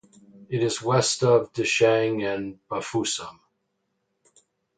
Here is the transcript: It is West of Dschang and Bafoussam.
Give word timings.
It 0.49 0.63
is 0.63 0.81
West 0.81 1.21
of 1.23 1.53
Dschang 1.53 2.23
and 2.25 2.57
Bafoussam. 2.71 3.37